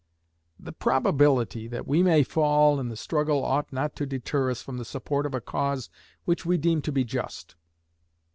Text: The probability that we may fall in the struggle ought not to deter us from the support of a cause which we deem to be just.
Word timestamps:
The 0.59 0.71
probability 0.71 1.67
that 1.67 1.87
we 1.87 2.01
may 2.01 2.23
fall 2.23 2.79
in 2.79 2.89
the 2.89 2.95
struggle 2.97 3.45
ought 3.45 3.71
not 3.71 3.95
to 3.97 4.07
deter 4.07 4.49
us 4.49 4.59
from 4.59 4.77
the 4.79 4.83
support 4.83 5.27
of 5.27 5.35
a 5.35 5.41
cause 5.41 5.91
which 6.25 6.43
we 6.43 6.57
deem 6.57 6.81
to 6.81 6.91
be 6.91 7.03
just. 7.03 7.53